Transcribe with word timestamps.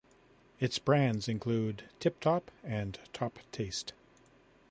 Its 0.59 0.79
brands 0.79 1.27
include 1.27 1.83
Tip 1.99 2.19
Top 2.21 2.49
and 2.63 2.97
Top 3.13 3.37
Taste. 3.51 3.93